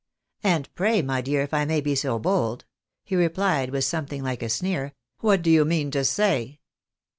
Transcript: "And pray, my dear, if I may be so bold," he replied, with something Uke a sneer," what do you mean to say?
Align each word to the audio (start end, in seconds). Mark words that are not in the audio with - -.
"And 0.43 0.67
pray, 0.73 1.03
my 1.03 1.21
dear, 1.21 1.43
if 1.43 1.53
I 1.53 1.63
may 1.63 1.79
be 1.79 1.93
so 1.93 2.17
bold," 2.17 2.65
he 3.05 3.15
replied, 3.15 3.69
with 3.69 3.83
something 3.83 4.25
Uke 4.25 4.41
a 4.41 4.49
sneer," 4.49 4.93
what 5.21 5.43
do 5.43 5.51
you 5.51 5.63
mean 5.63 5.91
to 5.91 6.03
say? 6.03 6.59